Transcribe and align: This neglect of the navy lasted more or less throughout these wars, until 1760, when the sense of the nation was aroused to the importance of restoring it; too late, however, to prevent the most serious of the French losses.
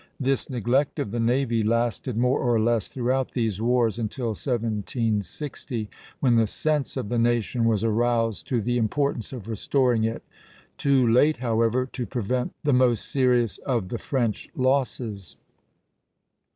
This 0.19 0.49
neglect 0.49 0.97
of 0.97 1.11
the 1.11 1.19
navy 1.19 1.61
lasted 1.63 2.17
more 2.17 2.39
or 2.39 2.59
less 2.59 2.87
throughout 2.87 3.33
these 3.33 3.61
wars, 3.61 3.99
until 3.99 4.29
1760, 4.29 5.89
when 6.19 6.37
the 6.37 6.47
sense 6.47 6.97
of 6.97 7.09
the 7.09 7.19
nation 7.19 7.65
was 7.65 7.83
aroused 7.83 8.47
to 8.47 8.61
the 8.61 8.79
importance 8.79 9.31
of 9.31 9.47
restoring 9.47 10.03
it; 10.03 10.23
too 10.79 11.07
late, 11.07 11.37
however, 11.37 11.85
to 11.85 12.07
prevent 12.07 12.51
the 12.63 12.73
most 12.73 13.11
serious 13.11 13.59
of 13.59 13.89
the 13.89 13.99
French 13.99 14.49
losses. 14.55 15.35